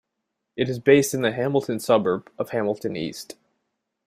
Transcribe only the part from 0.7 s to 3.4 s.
based in the Hamilton suburb of Hamilton East.